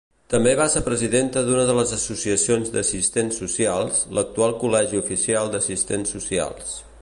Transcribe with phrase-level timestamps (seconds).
[0.33, 6.75] També va ser presidenta d'una de les associacions d'assistents socials, l'actual Col·legi Oficial d'Assistents Socials.